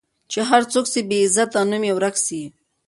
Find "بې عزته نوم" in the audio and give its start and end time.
1.09-1.83